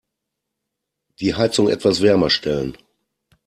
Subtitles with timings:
[1.19, 2.75] Die Heizung etwas wärmer stellen.